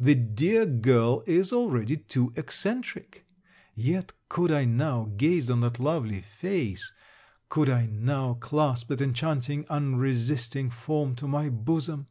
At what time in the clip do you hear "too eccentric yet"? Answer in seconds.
1.96-4.12